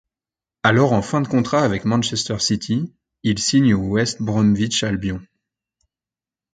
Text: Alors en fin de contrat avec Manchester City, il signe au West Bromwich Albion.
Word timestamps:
Alors 0.63 0.93
en 0.93 1.03
fin 1.03 1.21
de 1.21 1.27
contrat 1.27 1.61
avec 1.61 1.85
Manchester 1.85 2.39
City, 2.39 2.91
il 3.21 3.37
signe 3.37 3.75
au 3.75 3.83
West 3.89 4.19
Bromwich 4.19 4.81
Albion. 4.81 5.21